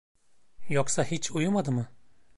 Yoksa 0.69 1.03
hiç 1.03 1.31
uyumadı 1.31 1.71
mı? 1.71 1.87